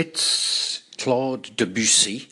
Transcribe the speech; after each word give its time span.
It's 0.00 0.84
Claude 0.96 1.56
Debussy, 1.56 2.28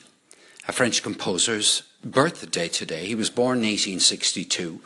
a 0.68 0.72
French 0.72 1.02
composer's 1.02 1.82
birthday 2.04 2.68
today. 2.68 3.06
He 3.06 3.16
was 3.16 3.28
born 3.28 3.58
in 3.58 3.64
1862, 3.64 4.80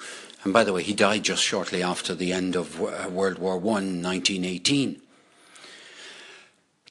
and 0.44 0.54
by 0.54 0.64
the 0.64 0.72
way, 0.72 0.82
he 0.82 0.94
died 0.94 1.24
just 1.24 1.42
shortly 1.42 1.82
after 1.82 2.14
the 2.14 2.32
end 2.32 2.56
of 2.56 2.80
uh, 2.80 3.10
World 3.10 3.38
War 3.38 3.56
I, 3.56 3.84
1918. 3.84 5.02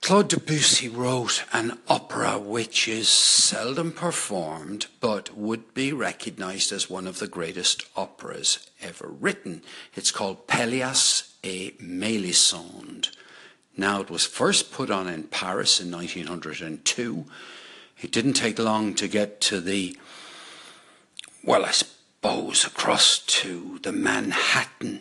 Claude 0.04 0.30
Debussy 0.30 0.88
wrote 0.88 1.44
an 1.54 1.80
opera 1.88 2.38
which 2.38 2.88
is 2.88 3.10
seldom 3.10 3.92
performed 3.92 4.86
but 5.00 5.36
would 5.36 5.74
be 5.74 5.92
recognized 5.92 6.72
as 6.72 6.88
one 6.88 7.08
of 7.08 7.18
the 7.18 7.28
greatest 7.28 7.84
operas 7.96 8.70
ever 8.80 9.08
written. 9.08 9.64
It's 9.96 10.12
called 10.12 10.46
Pelléas 10.46 11.34
et 11.44 11.80
Mélisande. 11.80 13.10
Now, 13.80 14.02
it 14.02 14.10
was 14.10 14.26
first 14.26 14.74
put 14.74 14.92
on 14.92 15.08
in 15.08 15.24
Paris 15.24 15.80
in 15.80 15.90
1902. 15.90 17.26
It 18.02 18.12
didn't 18.12 18.34
take 18.34 18.60
long 18.60 18.94
to 18.96 19.08
get 19.08 19.40
to 19.42 19.62
the, 19.62 19.98
well, 21.46 21.64
I 21.64 21.72
suppose, 21.72 22.66
across 22.66 23.20
to 23.20 23.80
the 23.82 23.94
Manhattan 23.94 25.00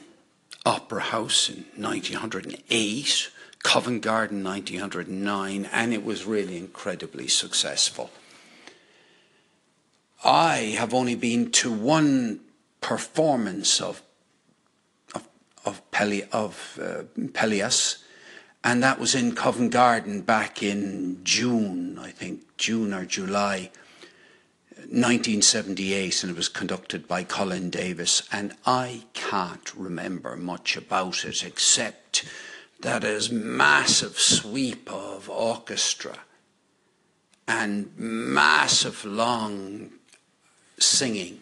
Opera 0.65 1.01
House 1.01 1.49
in 1.49 1.65
1908 1.75 3.31
Covent 3.65 4.03
Garden 4.03 4.45
1909, 4.45 5.69
and 5.73 5.93
it 5.93 6.05
was 6.05 6.25
really 6.25 6.57
incredibly 6.57 7.27
successful. 7.27 8.11
I 10.25 10.77
have 10.79 10.95
only 10.95 11.17
been 11.17 11.51
to 11.51 11.73
one 11.73 12.41
performance 12.81 13.81
of 13.81 14.03
of 15.17 15.29
of, 15.65 15.91
Peli, 15.91 16.23
of 16.31 16.79
uh, 16.81 17.03
Pelléas, 17.33 17.99
and 18.65 18.83
that 18.83 18.99
was 18.99 19.15
in 19.15 19.35
Covent 19.35 19.73
Garden 19.73 20.23
back 20.23 20.63
in 20.63 21.21
June, 21.25 21.99
I 21.99 22.11
think 22.11 22.57
June 22.57 22.93
or 22.93 23.05
July. 23.05 23.71
1978 24.91 26.23
and 26.23 26.31
it 26.31 26.37
was 26.37 26.49
conducted 26.49 27.07
by 27.07 27.23
Colin 27.23 27.69
Davis 27.69 28.23
and 28.33 28.55
I 28.65 29.03
can't 29.13 29.75
remember 29.75 30.35
much 30.35 30.79
about 30.79 31.27
it 31.27 31.45
except 31.45 32.25
that 32.81 33.05
is 33.05 33.31
massive 33.31 34.19
sweep 34.19 34.91
of 34.91 35.29
orchestra 35.29 36.21
and 37.47 37.91
massive 37.99 39.05
long 39.05 39.91
singing. 40.79 41.41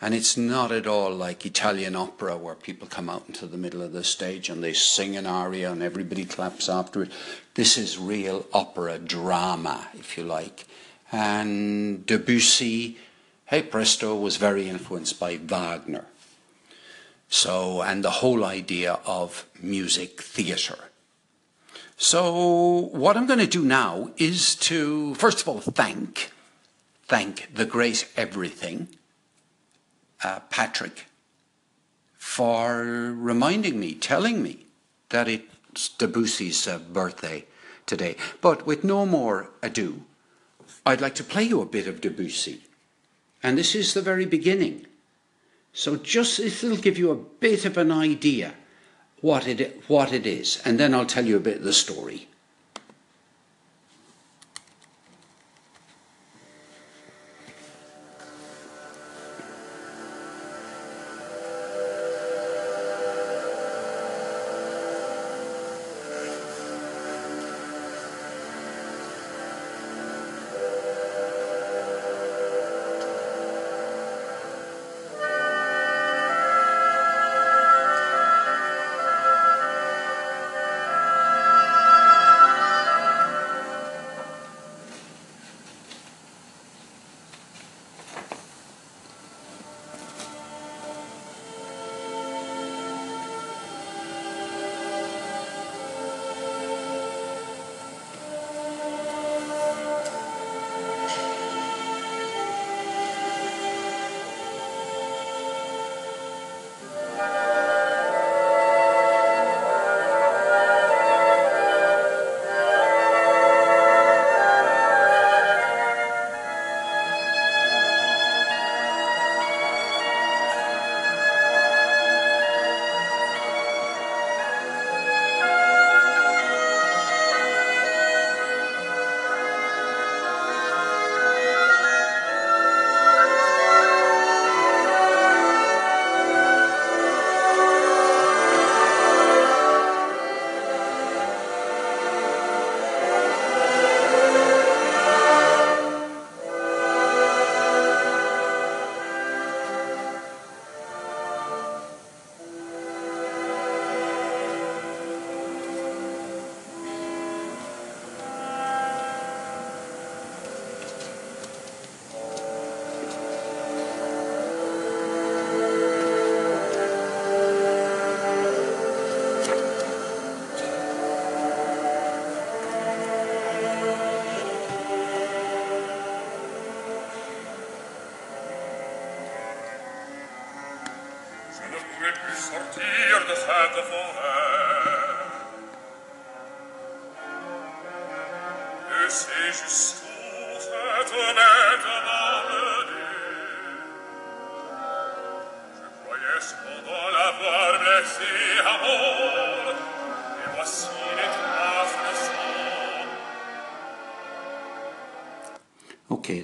And 0.00 0.14
it's 0.14 0.36
not 0.36 0.70
at 0.70 0.86
all 0.86 1.10
like 1.10 1.44
Italian 1.44 1.96
opera 1.96 2.36
where 2.36 2.54
people 2.54 2.86
come 2.86 3.10
out 3.10 3.24
into 3.26 3.46
the 3.46 3.58
middle 3.58 3.82
of 3.82 3.92
the 3.92 4.04
stage 4.04 4.48
and 4.48 4.62
they 4.62 4.72
sing 4.72 5.16
an 5.16 5.26
aria 5.26 5.72
and 5.72 5.82
everybody 5.82 6.24
claps 6.24 6.68
after 6.68 7.02
it. 7.02 7.12
This 7.54 7.76
is 7.76 7.98
real 7.98 8.46
opera 8.52 8.98
drama, 8.98 9.88
if 9.94 10.16
you 10.16 10.22
like. 10.22 10.66
And 11.10 12.06
Debussy, 12.06 12.98
hey 13.46 13.62
presto, 13.62 14.14
was 14.14 14.36
very 14.36 14.68
influenced 14.68 15.18
by 15.18 15.36
Wagner. 15.36 16.04
So, 17.28 17.82
and 17.82 18.04
the 18.04 18.22
whole 18.22 18.44
idea 18.44 19.00
of 19.04 19.46
music 19.60 20.22
theatre. 20.22 20.84
So, 21.96 22.88
what 22.92 23.16
I'm 23.16 23.26
going 23.26 23.40
to 23.40 23.46
do 23.46 23.64
now 23.64 24.12
is 24.16 24.54
to, 24.56 25.14
first 25.16 25.42
of 25.42 25.48
all, 25.48 25.60
thank, 25.60 26.30
thank 27.06 27.52
the 27.52 27.66
great 27.66 28.08
everything, 28.16 28.88
uh, 30.22 30.40
Patrick, 30.50 31.06
for 32.16 32.84
reminding 32.84 33.78
me, 33.78 33.94
telling 33.94 34.42
me 34.42 34.66
that 35.10 35.28
it's 35.28 35.88
Debussy's 35.88 36.66
uh, 36.66 36.78
birthday 36.78 37.46
today. 37.86 38.16
But 38.40 38.66
with 38.66 38.84
no 38.84 39.06
more 39.06 39.50
ado, 39.62 40.02
I'd 40.84 41.00
like 41.00 41.14
to 41.16 41.24
play 41.24 41.44
you 41.44 41.60
a 41.60 41.66
bit 41.66 41.86
of 41.86 42.00
Debussy. 42.00 42.62
And 43.42 43.56
this 43.56 43.74
is 43.74 43.94
the 43.94 44.02
very 44.02 44.26
beginning. 44.26 44.86
So 45.72 45.96
just 45.96 46.40
it'll 46.40 46.76
give 46.76 46.98
you 46.98 47.10
a 47.10 47.16
bit 47.16 47.64
of 47.64 47.76
an 47.76 47.92
idea 47.92 48.54
what 49.20 49.46
it 49.46 49.82
what 49.88 50.12
it 50.12 50.26
is, 50.26 50.60
and 50.64 50.78
then 50.78 50.94
I'll 50.94 51.06
tell 51.06 51.26
you 51.26 51.36
a 51.36 51.40
bit 51.40 51.58
of 51.58 51.64
the 51.64 51.72
story. 51.72 52.28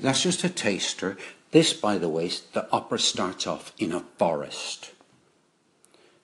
That's 0.04 0.22
just 0.22 0.44
a 0.44 0.48
taster. 0.48 1.16
This, 1.50 1.72
by 1.72 1.98
the 1.98 2.08
way, 2.08 2.30
the 2.52 2.68
opera 2.70 2.98
starts 2.98 3.46
off 3.46 3.72
in 3.78 3.92
a 3.92 4.00
forest. 4.18 4.92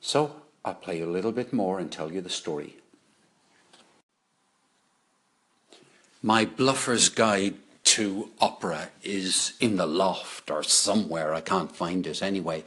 So 0.01 0.37
I'll 0.65 0.75
play 0.75 1.01
a 1.01 1.07
little 1.07 1.33
bit 1.33 1.53
more 1.53 1.79
and 1.79 1.91
tell 1.91 2.13
you 2.13 2.21
the 2.21 2.31
story. 2.31 2.77
My 6.23 6.45
Bluffer's 6.45 7.09
Guide 7.09 7.55
to 7.85 8.31
Opera 8.41 8.91
is 9.03 9.55
in 9.61 9.77
the 9.77 9.87
loft 9.87 10.51
or 10.51 10.63
somewhere. 10.63 11.33
I 11.33 11.41
can't 11.41 11.75
find 11.75 12.07
it 12.07 12.23
anyway. 12.23 12.65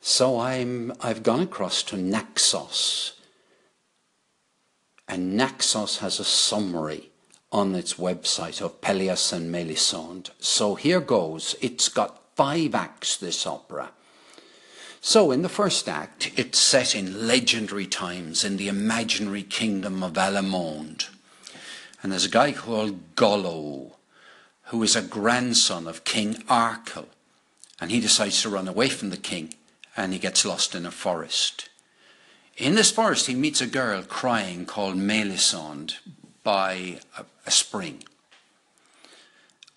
So 0.00 0.40
I'm, 0.40 0.92
I've 1.00 1.22
gone 1.22 1.40
across 1.40 1.82
to 1.84 1.96
Naxos. 1.96 3.14
And 5.08 5.36
Naxos 5.36 5.98
has 5.98 6.20
a 6.20 6.24
summary 6.24 7.09
on 7.52 7.74
its 7.74 7.94
website 7.94 8.60
of 8.60 8.80
Pelleas 8.80 9.32
and 9.32 9.50
Melisande. 9.50 10.30
So 10.38 10.74
here 10.74 11.00
goes. 11.00 11.56
It's 11.60 11.88
got 11.88 12.20
five 12.36 12.74
acts, 12.74 13.16
this 13.16 13.46
opera. 13.46 13.90
So, 15.02 15.30
in 15.30 15.40
the 15.40 15.48
first 15.48 15.88
act, 15.88 16.30
it's 16.36 16.58
set 16.58 16.94
in 16.94 17.26
legendary 17.26 17.86
times 17.86 18.44
in 18.44 18.58
the 18.58 18.68
imaginary 18.68 19.42
kingdom 19.42 20.02
of 20.02 20.12
Allemonde. 20.18 21.08
And 22.02 22.12
there's 22.12 22.26
a 22.26 22.30
guy 22.30 22.52
called 22.52 23.14
Golaud, 23.16 23.92
who 24.64 24.82
is 24.82 24.96
a 24.96 25.02
grandson 25.02 25.86
of 25.86 26.04
King 26.04 26.34
Arkel. 26.48 27.06
And 27.80 27.90
he 27.90 27.98
decides 27.98 28.42
to 28.42 28.50
run 28.50 28.68
away 28.68 28.90
from 28.90 29.08
the 29.08 29.16
king, 29.16 29.54
and 29.96 30.12
he 30.12 30.18
gets 30.18 30.44
lost 30.44 30.74
in 30.74 30.84
a 30.84 30.90
forest. 30.90 31.70
In 32.58 32.74
this 32.74 32.90
forest, 32.90 33.26
he 33.26 33.34
meets 33.34 33.62
a 33.62 33.66
girl 33.66 34.02
crying 34.02 34.66
called 34.66 34.96
Melisande 34.96 35.94
by 36.42 37.00
a, 37.16 37.24
a 37.50 37.52
spring. 37.52 38.04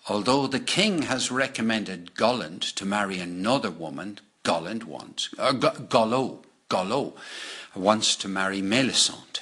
Although 0.08 0.46
the 0.46 0.60
king 0.60 1.02
has 1.02 1.32
recommended 1.32 2.14
Golland 2.14 2.62
to 2.74 2.84
marry 2.86 3.18
another 3.18 3.70
woman 3.70 4.20
Golland 4.44 4.84
wants, 4.84 5.30
uh, 5.38 5.52
Golaud, 5.52 6.44
Golaud 6.68 7.14
wants 7.74 8.14
to 8.16 8.28
marry 8.28 8.62
Melisande. 8.62 9.40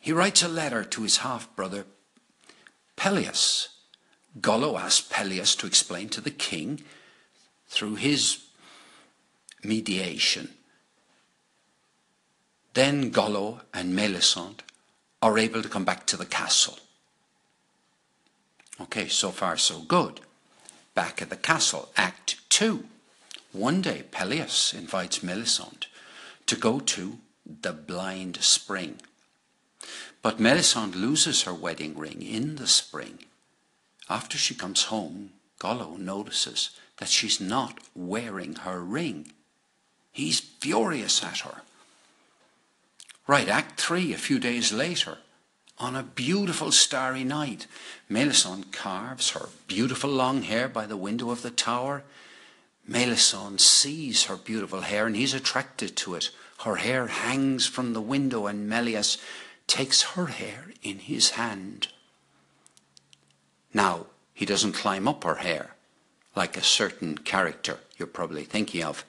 He 0.00 0.10
writes 0.10 0.42
a 0.42 0.48
letter 0.48 0.82
to 0.82 1.02
his 1.02 1.18
half-brother 1.18 1.84
Pelleas. 2.96 3.68
Golaud 4.40 4.80
asks 4.80 5.06
Pelleas 5.08 5.54
to 5.58 5.66
explain 5.68 6.08
to 6.08 6.20
the 6.20 6.36
king 6.50 6.82
through 7.68 7.94
his 7.96 8.46
mediation. 9.62 10.54
Then 12.74 13.12
Golaud 13.12 13.60
and 13.72 13.94
Melisande 13.94 14.64
are 15.22 15.38
able 15.38 15.62
to 15.62 15.68
come 15.68 15.84
back 15.84 16.06
to 16.06 16.16
the 16.16 16.26
castle. 16.40 16.78
Okay, 18.80 19.08
so 19.08 19.30
far 19.30 19.56
so 19.56 19.80
good. 19.80 20.20
Back 20.94 21.20
at 21.20 21.30
the 21.30 21.36
castle, 21.36 21.90
Act 21.96 22.36
2. 22.48 22.84
One 23.52 23.82
day, 23.82 24.04
Pelleas 24.10 24.72
invites 24.72 25.22
Melisande 25.22 25.86
to 26.46 26.56
go 26.56 26.80
to 26.80 27.18
the 27.62 27.72
blind 27.72 28.36
spring. 28.38 29.00
But 30.22 30.40
Melisande 30.40 30.96
loses 30.96 31.42
her 31.42 31.54
wedding 31.54 31.96
ring 31.96 32.22
in 32.22 32.56
the 32.56 32.66
spring. 32.66 33.24
After 34.08 34.38
she 34.38 34.54
comes 34.54 34.84
home, 34.84 35.30
Golaud 35.58 35.98
notices 35.98 36.70
that 36.98 37.08
she's 37.08 37.40
not 37.40 37.78
wearing 37.94 38.56
her 38.56 38.80
ring. 38.80 39.32
He's 40.12 40.40
furious 40.40 41.22
at 41.22 41.40
her. 41.40 41.62
Right, 43.26 43.48
Act 43.48 43.80
3, 43.80 44.12
a 44.12 44.18
few 44.18 44.38
days 44.38 44.72
later, 44.72 45.18
on 45.80 45.96
a 45.96 46.02
beautiful 46.04 46.70
starry 46.70 47.24
night, 47.24 47.66
Melisande 48.08 48.66
carves 48.70 49.30
her 49.30 49.48
beautiful 49.66 50.10
long 50.10 50.42
hair 50.42 50.68
by 50.68 50.86
the 50.86 50.96
window 50.96 51.30
of 51.30 51.42
the 51.42 51.50
tower 51.50 52.04
Melisande 52.90 53.60
sees 53.60 54.24
her 54.24 54.36
beautiful 54.36 54.80
hair 54.80 55.06
and 55.06 55.14
he's 55.14 55.32
attracted 55.32 55.94
to 55.96 56.16
it. 56.16 56.30
Her 56.64 56.76
hair 56.76 57.06
hangs 57.06 57.64
from 57.64 57.92
the 57.92 58.00
window 58.00 58.48
and 58.48 58.68
Melias 58.68 59.18
takes 59.68 60.02
her 60.02 60.26
hair 60.26 60.72
in 60.82 60.98
his 60.98 61.30
hand. 61.30 61.86
Now, 63.72 64.06
he 64.34 64.44
doesn't 64.44 64.72
climb 64.72 65.06
up 65.06 65.22
her 65.22 65.36
hair 65.36 65.76
like 66.34 66.56
a 66.56 66.62
certain 66.64 67.18
character 67.18 67.78
you're 67.96 68.08
probably 68.08 68.42
thinking 68.42 68.82
of. 68.82 69.04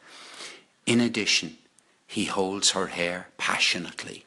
In 0.85 0.99
addition, 0.99 1.57
he 2.05 2.25
holds 2.25 2.71
her 2.71 2.87
hair 2.87 3.29
passionately. 3.39 4.25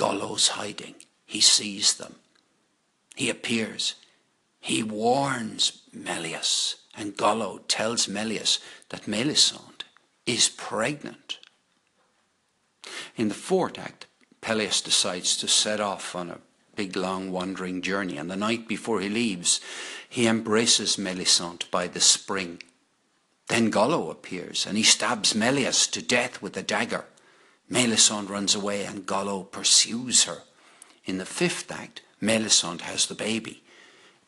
Golaud's 0.00 0.48
hiding. 0.48 0.94
He 1.26 1.42
sees 1.42 1.94
them. 1.94 2.14
He 3.14 3.28
appears. 3.28 3.96
He 4.58 4.82
warns 4.82 5.82
Melius, 5.92 6.76
And 6.96 7.16
Golaud 7.16 7.68
tells 7.68 8.08
Melius 8.08 8.60
that 8.88 9.06
Melisande 9.06 9.84
is 10.24 10.48
pregnant. 10.48 11.38
In 13.14 13.28
the 13.28 13.34
fourth 13.34 13.78
act, 13.78 14.06
Pelleas 14.40 14.80
decides 14.82 15.36
to 15.36 15.46
set 15.46 15.80
off 15.80 16.16
on 16.16 16.30
a 16.30 16.40
big 16.74 16.96
long 16.96 17.30
wandering 17.30 17.82
journey, 17.82 18.16
and 18.16 18.30
the 18.30 18.36
night 18.36 18.66
before 18.66 19.00
he 19.00 19.10
leaves, 19.10 19.60
he 20.08 20.26
embraces 20.26 20.96
Melisande 20.96 21.66
by 21.70 21.86
the 21.86 22.00
spring. 22.00 22.62
Then 23.48 23.70
Golaud 23.70 24.10
appears, 24.10 24.64
and 24.64 24.78
he 24.78 24.82
stabs 24.82 25.34
Melius 25.34 25.86
to 25.88 26.00
death 26.00 26.40
with 26.40 26.56
a 26.56 26.62
dagger. 26.62 27.04
Melisande 27.70 28.28
runs 28.28 28.54
away, 28.54 28.84
and 28.84 29.06
Golaud 29.06 29.52
pursues 29.52 30.24
her. 30.24 30.42
In 31.04 31.18
the 31.18 31.24
fifth 31.24 31.70
act, 31.70 32.02
Melisande 32.20 32.82
has 32.82 33.06
the 33.06 33.14
baby. 33.14 33.62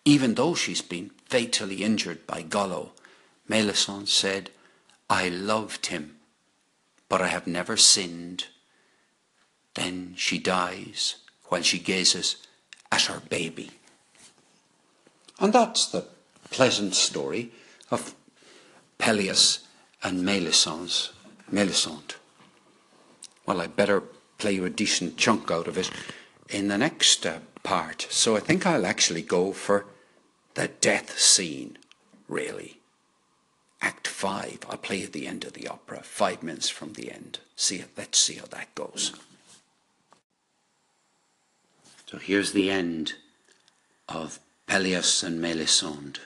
Even 0.04 0.34
though 0.34 0.54
she's 0.54 0.80
been 0.80 1.10
fatally 1.26 1.82
injured 1.82 2.26
by 2.26 2.42
Golaud, 2.42 2.90
Melisande 3.48 4.06
said, 4.06 4.50
I 5.10 5.28
loved 5.28 5.86
him, 5.86 6.16
but 7.08 7.20
I 7.20 7.26
have 7.26 7.46
never 7.46 7.76
sinned. 7.76 8.46
Then 9.74 10.14
she 10.16 10.38
dies 10.38 11.16
while 11.48 11.62
she 11.62 11.78
gazes 11.78 12.36
at 12.90 13.02
her 13.02 13.20
baby. 13.28 13.72
And 15.40 15.52
that's 15.52 15.86
the 15.86 16.06
pleasant 16.50 16.94
story 16.94 17.50
of 17.90 18.14
Pelleas 18.98 19.66
and 20.02 20.24
Melisand's 20.24 21.12
Melisande. 21.50 22.14
Well, 23.46 23.60
I 23.60 23.66
better 23.66 24.02
play 24.38 24.52
you 24.52 24.64
a 24.64 24.70
decent 24.70 25.16
chunk 25.16 25.50
out 25.50 25.68
of 25.68 25.78
it 25.78 25.90
in 26.48 26.68
the 26.68 26.78
next 26.78 27.26
uh, 27.26 27.38
part. 27.62 28.06
So 28.10 28.36
I 28.36 28.40
think 28.40 28.66
I'll 28.66 28.86
actually 28.86 29.22
go 29.22 29.52
for 29.52 29.86
the 30.54 30.68
death 30.68 31.18
scene, 31.18 31.78
really. 32.28 32.78
Act 33.80 34.06
five, 34.06 34.58
I'll 34.68 34.76
play 34.76 35.02
at 35.02 35.12
the 35.12 35.26
end 35.26 35.44
of 35.44 35.54
the 35.54 35.66
opera, 35.66 36.02
five 36.02 36.42
minutes 36.42 36.68
from 36.68 36.92
the 36.92 37.10
end. 37.10 37.40
See, 37.56 37.84
let's 37.96 38.18
see 38.18 38.34
how 38.34 38.46
that 38.46 38.74
goes. 38.74 39.12
So 42.06 42.18
here's 42.18 42.52
the 42.52 42.70
end 42.70 43.14
of 44.08 44.38
Pelleas 44.68 45.24
and 45.24 45.40
Melisande. 45.40 46.20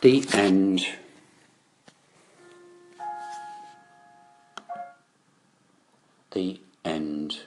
The 0.00 0.24
end. 0.32 0.86
The 6.32 6.60
end. 6.84 7.40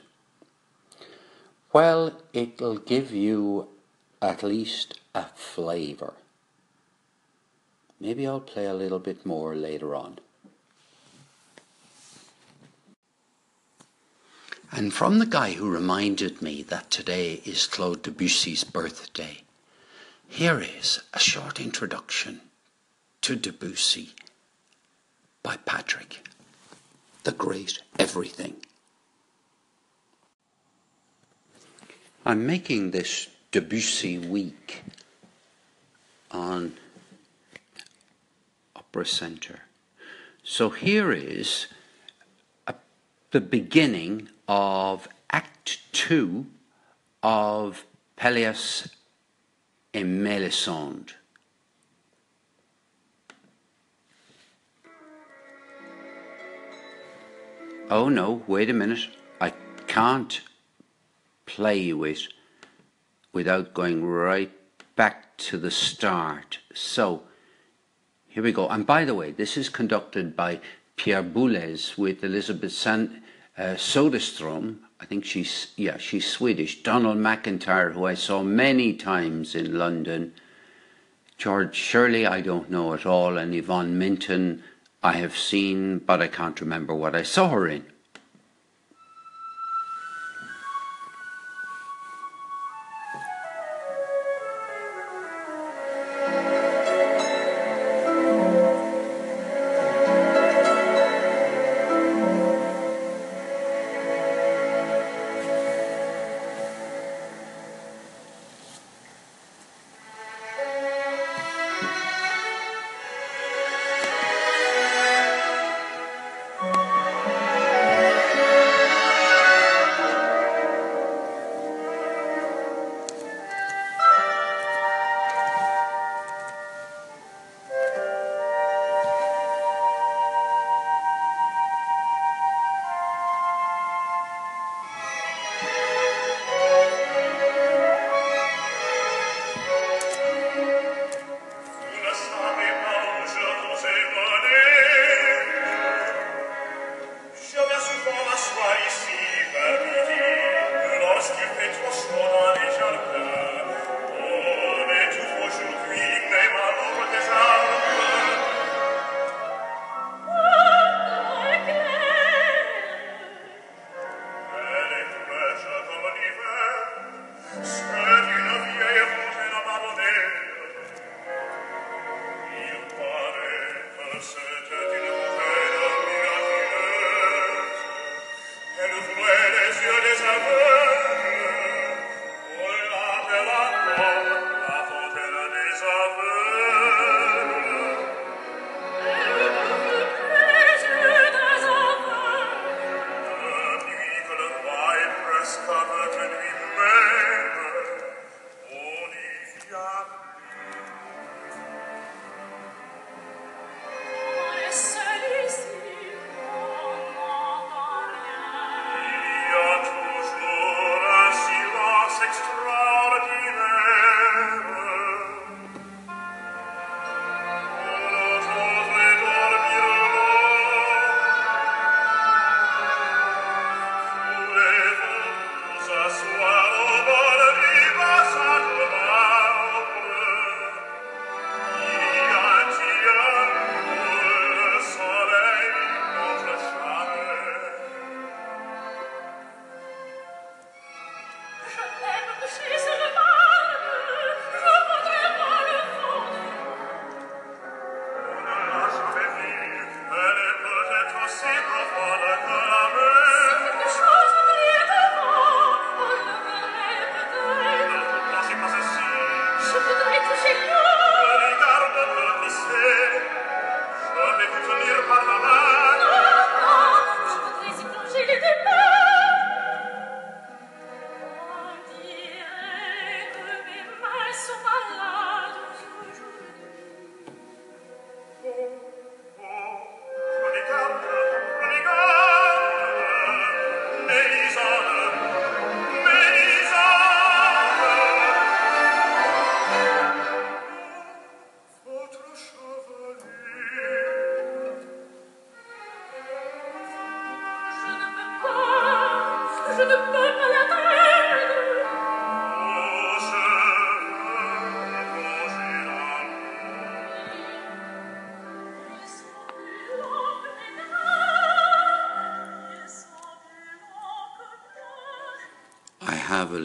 Well, 1.72 2.20
it'll 2.34 2.78
give 2.78 3.12
you 3.12 3.68
at 4.22 4.44
least 4.44 5.00
a 5.14 5.26
flavour. 5.36 6.14
Maybe 8.00 8.26
I'll 8.26 8.40
play 8.40 8.66
a 8.66 8.74
little 8.74 9.00
bit 9.00 9.26
more 9.26 9.56
later 9.56 9.94
on. 9.94 10.20
And 14.72 14.94
from 14.94 15.20
the 15.20 15.26
guy 15.26 15.54
who 15.54 15.70
reminded 15.70 16.42
me 16.42 16.62
that 16.64 16.92
today 16.92 17.42
is 17.44 17.68
Claude 17.68 18.04
Debussy's 18.04 18.64
birthday, 18.64 19.42
here 20.30 20.62
is 20.62 21.02
a 21.14 21.20
short 21.20 21.60
introduction 21.60 22.40
to 23.22 23.36
Debussy 23.36 24.12
by 25.44 25.58
Patrick, 25.58 26.26
the 27.24 27.32
great 27.32 27.82
everything. 27.98 28.56
I'm 32.26 32.46
making 32.46 32.92
this 32.92 33.28
Debussy 33.52 34.20
week 34.20 34.84
on 36.30 36.74
Opera 38.76 39.08
Center. 39.08 39.62
So 40.44 40.70
here 40.70 41.12
is 41.12 41.68
a, 42.68 42.76
the 43.32 43.42
beginning 43.42 44.30
of 44.48 45.08
Act 45.32 45.80
Two 45.92 46.46
of 47.24 47.84
Pelléas 48.16 48.90
et 49.94 50.04
oh 57.90 58.10
no, 58.10 58.44
wait 58.48 58.70
a 58.70 58.74
minute, 58.74 59.08
I 59.42 59.54
can't 59.88 60.42
play 61.46 61.92
with 61.94 62.28
without 63.34 63.74
going 63.74 64.06
right 64.06 64.52
back 64.96 65.38
to 65.38 65.58
the 65.58 65.72
start. 65.72 66.60
So 66.74 67.24
here 68.28 68.44
we 68.44 68.52
go. 68.52 68.68
And 68.68 68.86
by 68.86 69.06
the 69.06 69.16
way, 69.16 69.32
this 69.32 69.58
is 69.58 69.70
conducted 69.70 70.36
by 70.36 70.60
Pierre 70.96 71.24
Boulez 71.24 71.98
with 71.98 72.24
Elizabeth 72.24 72.74
San, 72.74 73.24
uh, 73.58 73.76
Soderstrom. 73.76 74.80
I 75.00 75.06
think 75.06 75.24
she's 75.26 75.68
yeah 75.76 75.98
she's 75.98 76.28
Swedish. 76.28 76.84
Donald 76.84 77.18
McIntyre, 77.18 77.94
who 77.94 78.06
I 78.06 78.16
saw 78.16 78.44
many 78.44 78.94
times 78.94 79.56
in 79.56 79.78
London. 79.78 80.34
George 81.38 81.76
Shirley, 81.76 82.26
I 82.26 82.42
don't 82.42 82.70
know 82.70 82.94
at 82.94 83.06
all, 83.06 83.38
and 83.38 83.56
Yvonne 83.56 83.98
Minton 83.98 84.62
I 85.02 85.14
have 85.14 85.38
seen, 85.38 86.00
but 86.00 86.22
I 86.22 86.28
can't 86.28 86.60
remember 86.60 86.94
what 86.94 87.16
I 87.16 87.24
saw 87.24 87.50
her 87.50 87.68
in. 87.68 87.86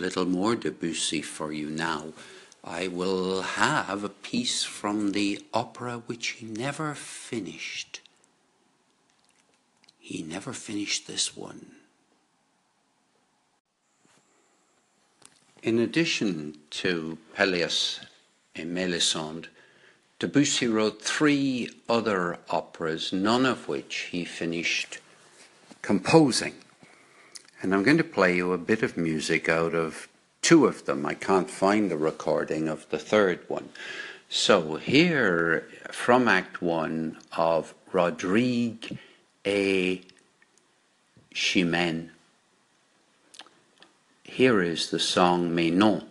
Little 0.05 0.27
more 0.27 0.55
Debussy 0.55 1.23
for 1.23 1.51
you 1.51 1.71
now. 1.71 2.13
I 2.63 2.89
will 2.89 3.41
have 3.41 4.05
a 4.05 4.11
piece 4.11 4.63
from 4.63 5.13
the 5.13 5.43
opera 5.55 6.03
which 6.05 6.29
he 6.39 6.47
never 6.47 6.95
finished. 6.95 8.03
He 9.99 10.23
never 10.23 10.53
finished 10.53 11.07
this 11.07 11.35
one. 11.35 11.67
In 15.63 15.79
addition 15.79 16.59
to 16.83 17.17
Pelléas 17.35 18.01
et 18.55 18.67
Mélisande, 18.67 19.47
Debussy 20.19 20.67
wrote 20.67 21.01
three 21.01 21.71
other 21.89 22.39
operas, 22.51 23.11
none 23.11 23.47
of 23.47 23.69
which 23.69 24.09
he 24.13 24.27
finished 24.27 24.99
composing. 25.81 26.55
And 27.65 27.75
I'm 27.75 27.83
going 27.83 27.97
to 27.97 28.05
play 28.05 28.37
you 28.37 28.53
a 28.53 28.59
bit 28.59 28.83
of 28.83 28.99
music 28.99 29.49
out 29.49 29.75
of 29.75 30.07
two 30.43 30.67
of 30.67 30.85
them. 30.85 31.07
I 31.07 31.15
can't 31.15 31.49
find 31.49 31.91
the 31.91 31.97
recording 31.97 32.69
of 32.69 32.87
the 32.91 32.99
third 32.99 33.41
one. 33.49 33.71
So 34.29 34.77
here 34.77 35.67
from 35.91 36.29
Act 36.29 36.61
One 36.61 37.17
of 37.39 37.73
Rodrigue 37.91 38.99
et 39.47 40.01
Chimène, 41.35 42.11
here 44.25 44.61
is 44.61 44.91
the 44.91 44.99
song 44.99 45.55
Mais 45.55 45.71
non, 45.71 46.07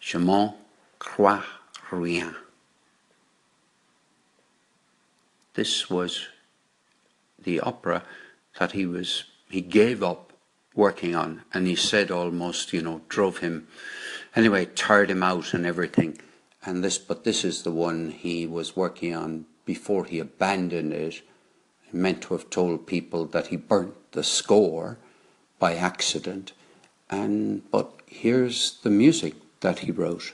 je 0.00 0.18
m'en 0.18 0.56
crois 0.98 1.44
rien. 1.92 2.34
This 5.54 5.88
was 5.88 6.26
the 7.40 7.60
opera 7.60 8.02
that 8.58 8.72
he 8.72 8.86
was 8.86 9.22
he 9.48 9.60
gave 9.60 10.02
up 10.02 10.31
working 10.74 11.14
on. 11.14 11.42
And 11.52 11.66
he 11.66 11.76
said 11.76 12.10
almost, 12.10 12.72
you 12.72 12.82
know, 12.82 13.02
drove 13.08 13.38
him, 13.38 13.68
anyway, 14.34 14.66
tired 14.66 15.10
him 15.10 15.22
out 15.22 15.54
and 15.54 15.66
everything. 15.66 16.18
And 16.64 16.82
this, 16.84 16.98
but 16.98 17.24
this 17.24 17.44
is 17.44 17.62
the 17.62 17.72
one 17.72 18.10
he 18.10 18.46
was 18.46 18.76
working 18.76 19.14
on 19.14 19.46
before 19.64 20.04
he 20.04 20.18
abandoned 20.18 20.92
it. 20.92 21.22
He 21.82 21.96
meant 21.96 22.22
to 22.22 22.34
have 22.34 22.50
told 22.50 22.86
people 22.86 23.26
that 23.26 23.48
he 23.48 23.56
burnt 23.56 23.94
the 24.12 24.24
score 24.24 24.98
by 25.58 25.74
accident. 25.74 26.52
And, 27.10 27.68
but 27.70 27.92
here's 28.06 28.78
the 28.80 28.90
music 28.90 29.34
that 29.60 29.80
he 29.80 29.90
wrote. 29.90 30.32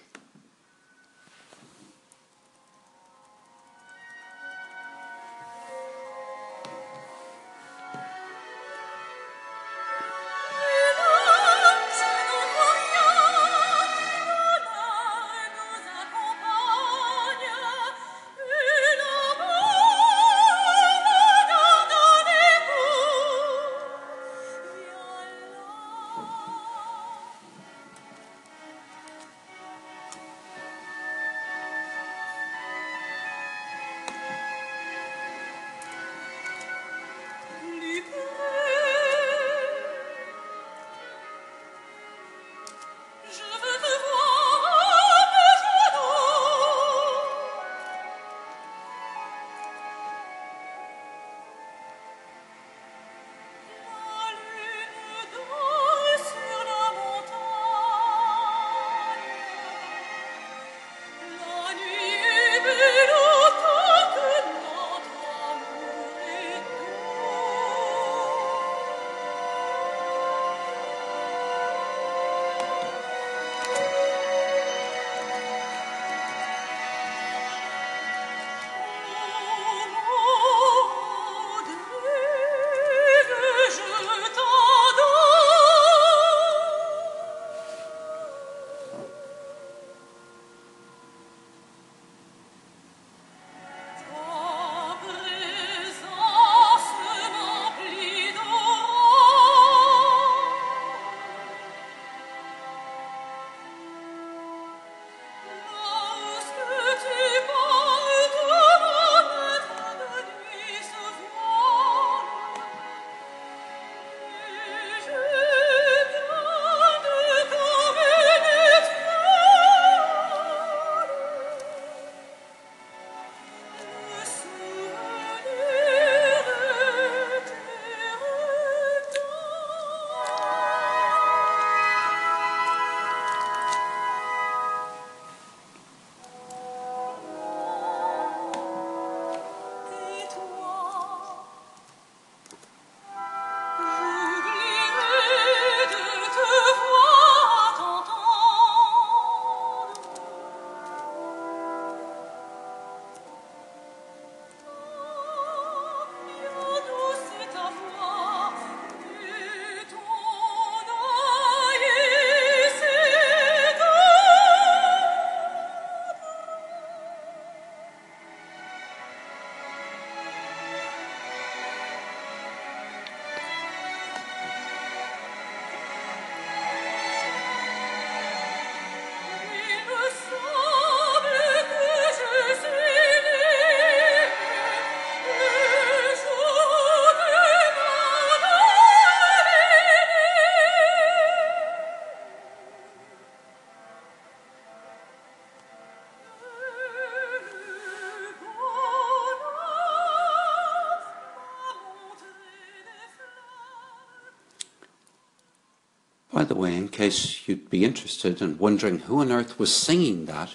By 206.32 206.44
the 206.44 206.54
way, 206.54 206.76
in 206.76 206.88
case 206.88 207.48
you'd 207.48 207.70
be 207.70 207.84
interested 207.84 208.42
and 208.42 208.58
wondering 208.58 209.00
who 209.00 209.20
on 209.20 209.32
earth 209.32 209.58
was 209.58 209.74
singing 209.74 210.26
that, 210.26 210.54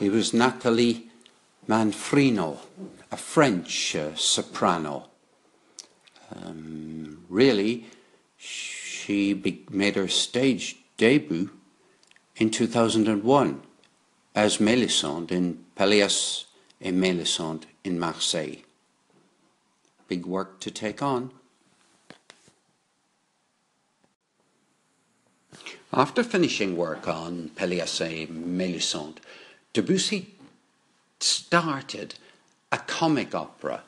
it 0.00 0.12
was 0.12 0.32
Nathalie 0.32 1.10
Manfrino, 1.68 2.58
a 3.10 3.16
French 3.16 3.96
uh, 3.96 4.14
soprano. 4.14 5.08
Um, 6.34 7.24
really, 7.28 7.86
she 8.36 9.42
made 9.70 9.96
her 9.96 10.08
stage 10.08 10.76
debut 10.96 11.50
in 12.36 12.50
2001 12.50 13.62
as 14.34 14.58
Mélisande 14.58 15.32
in 15.32 15.64
Pelléas 15.76 16.44
et 16.80 16.92
Mélisande 16.92 17.64
in 17.82 17.98
Marseille. 17.98 18.62
Big 20.06 20.24
work 20.24 20.60
to 20.60 20.70
take 20.70 21.02
on. 21.02 21.32
After 25.92 26.22
finishing 26.22 26.76
work 26.76 27.08
on 27.08 27.50
Pelléas 27.56 28.02
et 28.02 28.28
Mélisande, 28.28 29.16
Debussy 29.72 30.34
started 31.18 32.14
a 32.70 32.76
comic 32.76 33.34
opera 33.34 33.82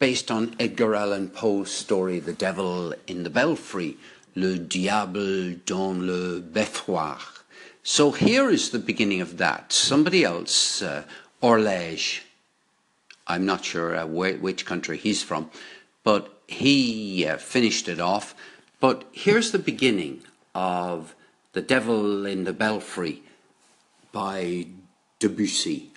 based 0.00 0.32
on 0.32 0.56
Edgar 0.58 0.96
Allan 0.96 1.28
Poe's 1.28 1.70
story 1.70 2.18
The 2.18 2.32
Devil 2.32 2.92
in 3.06 3.22
the 3.22 3.30
Belfry, 3.30 3.96
Le 4.34 4.58
Diable 4.58 5.54
dans 5.64 6.00
le 6.00 6.40
Beffroi. 6.40 7.16
So 7.84 8.10
here 8.10 8.50
is 8.50 8.70
the 8.70 8.80
beginning 8.80 9.20
of 9.20 9.38
that. 9.38 9.72
Somebody 9.72 10.24
else, 10.24 10.82
uh, 10.82 11.04
Orledge, 11.40 12.22
I'm 13.28 13.46
not 13.46 13.64
sure 13.64 13.94
uh, 13.94 14.06
which 14.06 14.66
country 14.66 14.98
he's 14.98 15.22
from, 15.22 15.52
but 16.02 16.32
he 16.48 17.24
uh, 17.24 17.36
finished 17.36 17.88
it 17.88 18.00
off. 18.00 18.34
But 18.80 19.04
here's 19.12 19.52
the 19.52 19.58
beginning 19.60 20.22
of 20.52 21.14
The 21.58 21.64
Devil 21.64 22.24
in 22.24 22.44
the 22.44 22.52
Belfry 22.52 23.20
by 24.12 24.68
Debussy. 25.18 25.90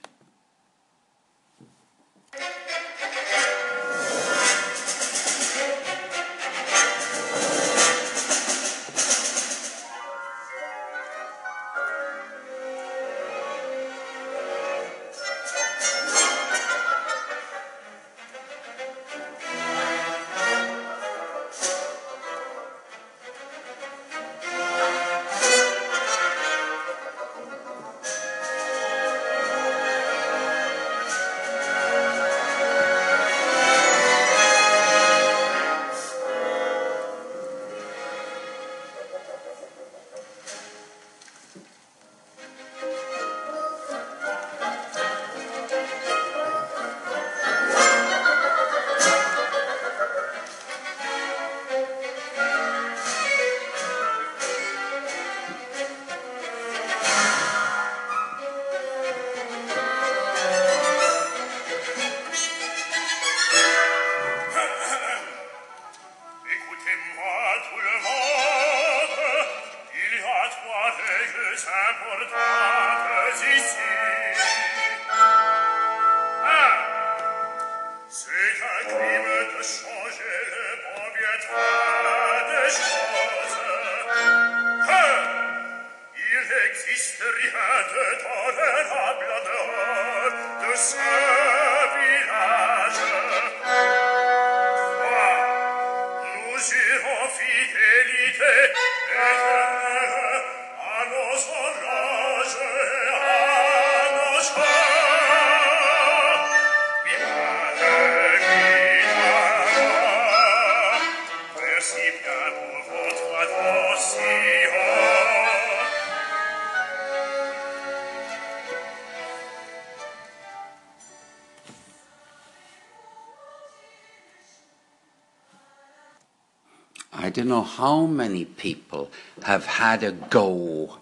I 127.21 127.29
don't 127.29 127.49
know 127.49 127.61
how 127.61 128.07
many 128.07 128.45
people 128.45 129.11
have 129.43 129.67
had 129.67 130.01
a 130.01 130.11
go 130.11 130.97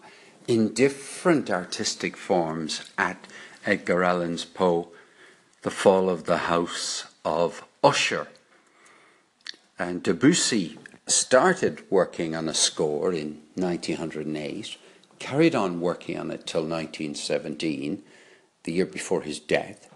in 0.50 0.74
different 0.74 1.50
artistic 1.50 2.18
forms 2.18 2.82
at 2.98 3.26
Edgar 3.66 4.04
Allan's 4.04 4.44
Poe, 4.44 4.90
The 5.62 5.72
Fall 5.72 6.10
of 6.10 6.26
the 6.26 6.50
House 6.50 7.06
of 7.24 7.64
Usher. 7.82 8.28
And 9.78 10.04
Debussy 10.04 10.78
started 11.08 11.90
working 11.90 12.36
on 12.36 12.50
a 12.50 12.54
score 12.54 13.14
in 13.14 13.40
1908, 13.56 14.76
carried 15.20 15.56
on 15.56 15.80
working 15.80 16.20
on 16.20 16.32
it 16.32 16.46
till 16.46 16.64
1917, 16.64 18.04
the 18.64 18.74
year 18.74 18.86
before 18.86 19.22
his 19.22 19.40
death. 19.40 19.90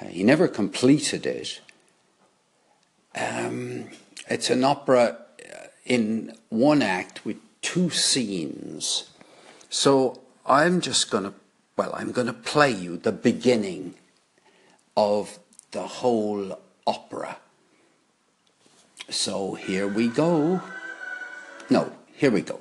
Uh, 0.00 0.06
he 0.06 0.22
never 0.22 0.46
completed 0.46 1.26
it. 1.26 1.60
Um, 3.16 3.88
it's 4.28 4.48
an 4.48 4.62
opera 4.62 5.26
in 5.84 6.34
one 6.48 6.82
act 6.82 7.24
with 7.24 7.36
two 7.62 7.90
scenes. 7.90 9.10
So 9.68 10.20
I'm 10.46 10.80
just 10.80 11.10
going 11.10 11.24
to, 11.24 11.34
well, 11.76 11.92
I'm 11.94 12.12
going 12.12 12.26
to 12.26 12.32
play 12.32 12.70
you 12.70 12.96
the 12.96 13.12
beginning 13.12 13.94
of 14.96 15.38
the 15.70 15.82
whole 15.82 16.58
opera. 16.86 17.38
So 19.08 19.54
here 19.54 19.88
we 19.88 20.08
go. 20.08 20.60
No, 21.68 21.92
here 22.14 22.30
we 22.30 22.42
go. 22.42 22.60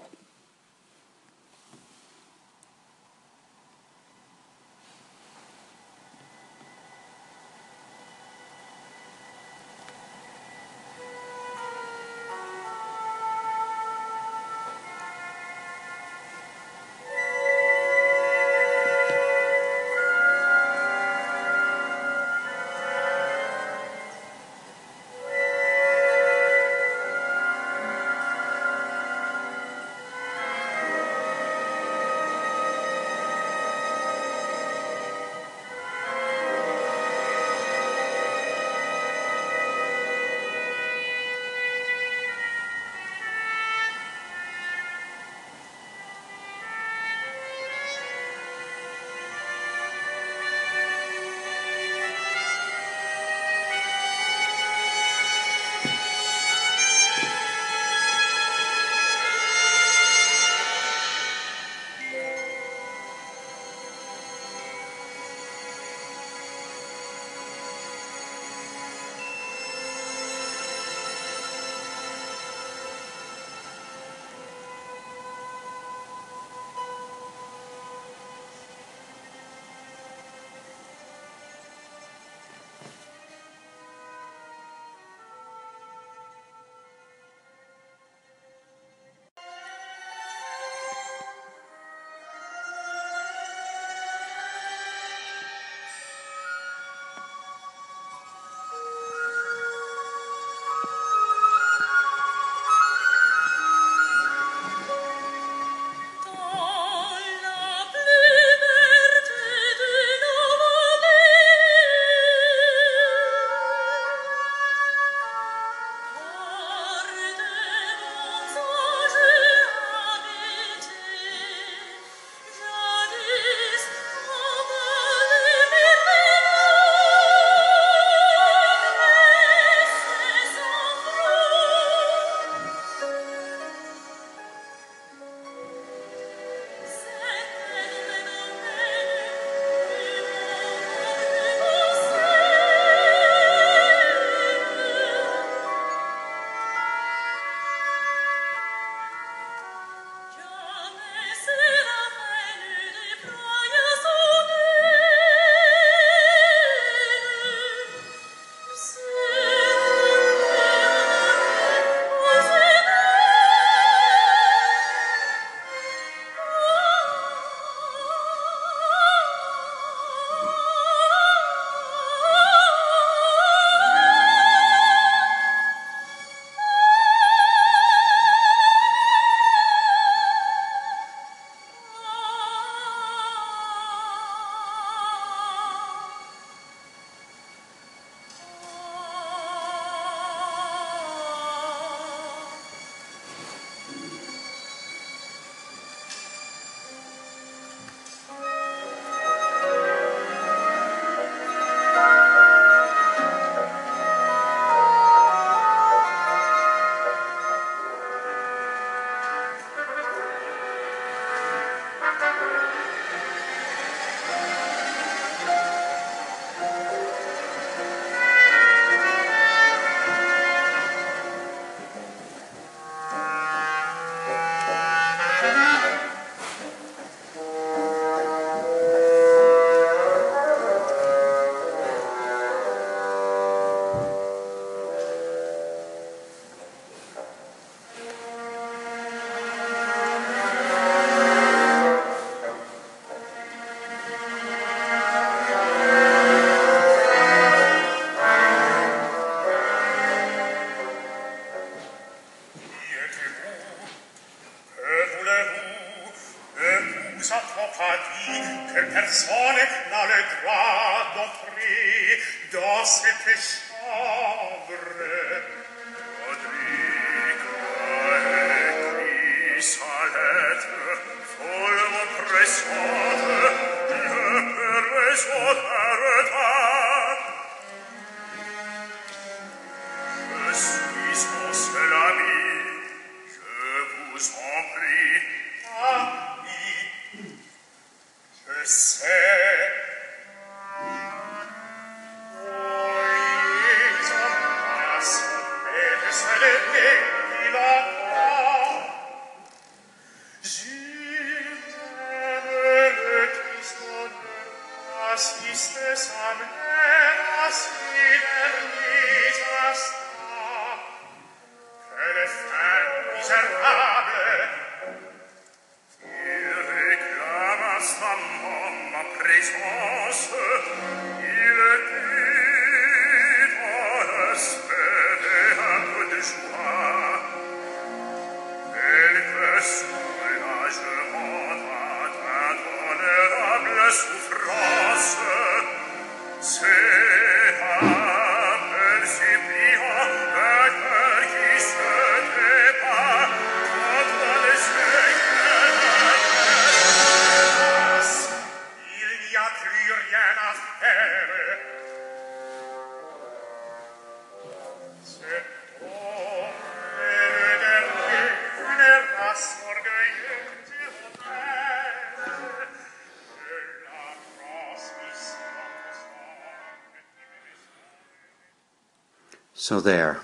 So 369.69 369.79
there. 369.79 370.19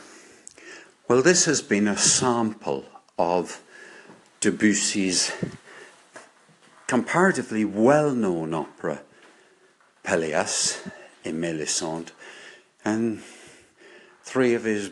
Well, 1.07 1.21
this 1.21 1.45
has 1.45 1.61
been 1.61 1.87
a 1.87 1.95
sample 1.95 2.83
of 3.19 3.61
Debussy's 4.41 5.31
comparatively 6.87 7.63
well-known 7.63 8.55
opera, 8.55 9.03
Pelléas 10.03 10.89
et 11.23 11.35
Mélisande, 11.35 12.09
and 12.83 13.21
three 14.23 14.55
of 14.55 14.63
his 14.63 14.89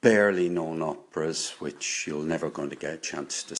barely 0.00 0.48
known 0.48 0.82
operas, 0.82 1.50
which 1.60 2.08
you're 2.08 2.24
never 2.24 2.50
going 2.50 2.70
to 2.70 2.74
get 2.74 2.94
a 2.94 2.98
chance 2.98 3.44
to 3.44 3.50